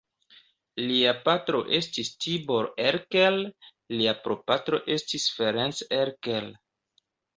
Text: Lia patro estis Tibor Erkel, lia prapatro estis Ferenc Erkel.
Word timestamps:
Lia 0.91 1.11
patro 1.27 1.59
estis 1.79 2.09
Tibor 2.25 2.69
Erkel, 2.91 3.37
lia 3.99 4.15
prapatro 4.25 4.81
estis 4.97 5.29
Ferenc 5.37 5.83
Erkel. 6.03 6.51